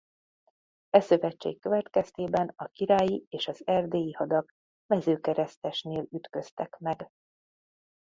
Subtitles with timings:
[0.89, 4.53] E szövetség következtében a királyi és az erdélyi hadak
[4.87, 7.09] Mezőkeresztesnél ütköztek meg.